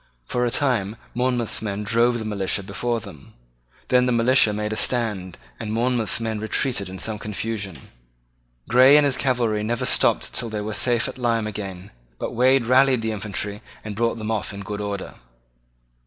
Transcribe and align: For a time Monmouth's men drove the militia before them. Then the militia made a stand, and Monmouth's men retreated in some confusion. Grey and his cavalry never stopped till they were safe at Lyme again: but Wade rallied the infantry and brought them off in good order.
For 0.25 0.47
a 0.47 0.49
time 0.49 0.95
Monmouth's 1.13 1.61
men 1.61 1.83
drove 1.83 2.17
the 2.17 2.25
militia 2.25 2.63
before 2.63 2.99
them. 2.99 3.35
Then 3.89 4.07
the 4.07 4.11
militia 4.11 4.51
made 4.51 4.73
a 4.73 4.75
stand, 4.75 5.37
and 5.59 5.71
Monmouth's 5.71 6.19
men 6.19 6.39
retreated 6.39 6.89
in 6.89 6.97
some 6.97 7.19
confusion. 7.19 7.89
Grey 8.67 8.97
and 8.97 9.05
his 9.05 9.15
cavalry 9.15 9.61
never 9.61 9.85
stopped 9.85 10.33
till 10.33 10.49
they 10.49 10.61
were 10.61 10.73
safe 10.73 11.07
at 11.07 11.19
Lyme 11.19 11.45
again: 11.45 11.91
but 12.17 12.33
Wade 12.33 12.65
rallied 12.65 13.03
the 13.03 13.11
infantry 13.11 13.61
and 13.83 13.95
brought 13.95 14.17
them 14.17 14.31
off 14.31 14.51
in 14.55 14.61
good 14.61 14.81
order. 14.81 15.13